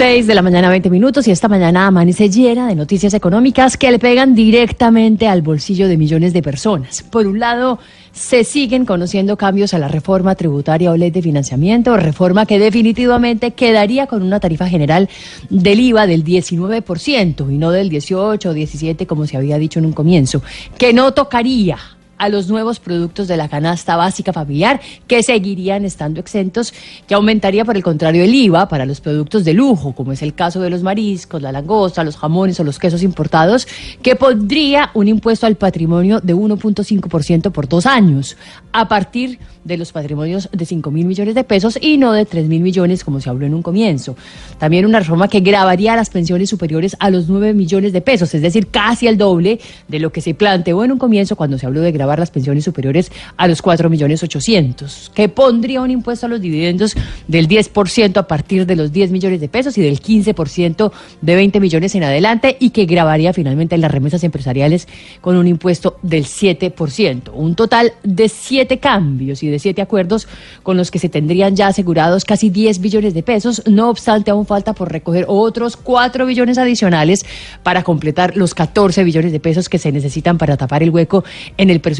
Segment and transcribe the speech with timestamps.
[0.00, 3.90] 6 de la mañana, 20 minutos, y esta mañana amanece llena de noticias económicas que
[3.90, 7.02] le pegan directamente al bolsillo de millones de personas.
[7.02, 7.78] Por un lado,
[8.10, 13.50] se siguen conociendo cambios a la reforma tributaria o ley de financiamiento, reforma que definitivamente
[13.50, 15.10] quedaría con una tarifa general
[15.50, 19.84] del IVA del 19% y no del 18 o 17 como se había dicho en
[19.84, 20.40] un comienzo,
[20.78, 21.76] que no tocaría
[22.20, 26.74] a los nuevos productos de la canasta básica familiar que seguirían estando exentos,
[27.08, 30.34] que aumentaría por el contrario el IVA para los productos de lujo, como es el
[30.34, 33.66] caso de los mariscos, la langosta, los jamones o los quesos importados,
[34.02, 38.36] que pondría un impuesto al patrimonio de 1.5% por dos años,
[38.72, 42.48] a partir de los patrimonios de 5 mil millones de pesos y no de 3
[42.48, 44.16] mil millones como se habló en un comienzo.
[44.58, 48.42] También una reforma que grabaría las pensiones superiores a los 9 millones de pesos, es
[48.42, 51.80] decir, casi el doble de lo que se planteó en un comienzo cuando se habló
[51.80, 56.28] de grabar las pensiones superiores a los 4 millones 800, que pondría un impuesto a
[56.28, 56.94] los dividendos
[57.28, 61.60] del 10% a partir de los 10 millones de pesos y del 15% de 20
[61.60, 64.88] millones en adelante y que grabaría finalmente las remesas empresariales
[65.20, 67.30] con un impuesto del 7%.
[67.32, 70.28] Un total de siete cambios y de siete acuerdos
[70.62, 73.62] con los que se tendrían ya asegurados casi 10 billones de pesos.
[73.66, 77.24] No obstante, aún falta por recoger otros 4 billones adicionales
[77.62, 81.24] para completar los 14 billones de pesos que se necesitan para tapar el hueco
[81.56, 81.99] en el presupuesto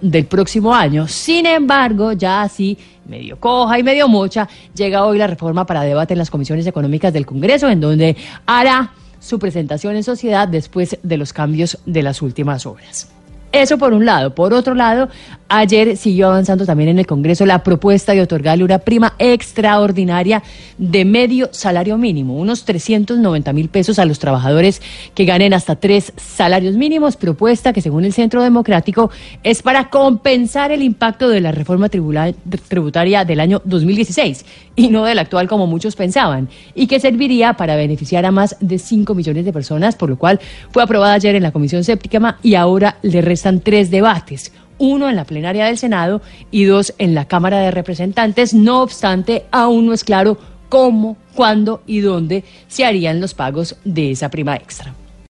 [0.00, 1.08] del próximo año.
[1.08, 6.14] Sin embargo, ya así medio coja y medio mocha, llega hoy la reforma para debate
[6.14, 11.16] en las comisiones económicas del Congreso, en donde hará su presentación en sociedad después de
[11.16, 13.17] los cambios de las últimas horas.
[13.52, 14.34] Eso por un lado.
[14.34, 15.08] Por otro lado,
[15.48, 20.42] ayer siguió avanzando también en el Congreso la propuesta de otorgarle una prima extraordinaria
[20.76, 24.82] de medio salario mínimo, unos 390 mil pesos a los trabajadores
[25.14, 29.10] que ganen hasta tres salarios mínimos, propuesta que según el Centro Democrático
[29.42, 34.44] es para compensar el impacto de la reforma tributaria del año 2016
[34.76, 38.78] y no del actual como muchos pensaban, y que serviría para beneficiar a más de
[38.78, 40.38] 5 millones de personas, por lo cual
[40.70, 45.16] fue aprobada ayer en la Comisión Séptima y ahora le restan tres debates uno en
[45.16, 48.54] la plenaria del Senado y dos en la Cámara de Representantes.
[48.54, 50.38] No obstante, aún no es claro
[50.68, 54.94] cómo, cuándo y dónde se harían los pagos de esa prima extra.